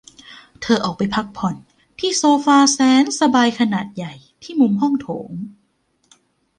[0.61, 1.55] เธอออกไปพ้กผ่อน
[1.99, 5.31] ที่โซฟาแสนสบายขนาดใหญ่ที่มุมห้องโถง